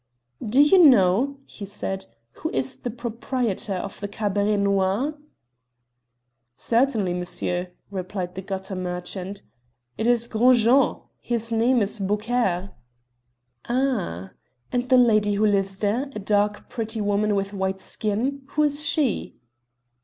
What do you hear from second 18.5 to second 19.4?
is she?"